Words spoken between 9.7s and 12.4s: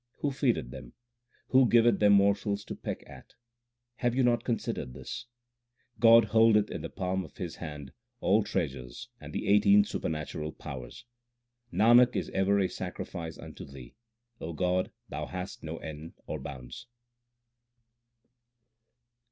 supernatural powers. Nanak is